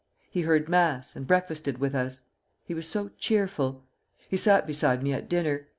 He 0.31 0.41
heard 0.41 0.67
mass, 0.67 1.15
and 1.15 1.27
breakfasted 1.27 1.77
with 1.77 1.93
us. 1.93 2.23
He 2.65 2.73
was 2.73 2.87
so 2.87 3.11
cheerful. 3.19 3.83
He 4.27 4.35
sat 4.35 4.65
beside 4.65 5.03
me 5.03 5.13
at 5.13 5.29
dinner. 5.29 5.67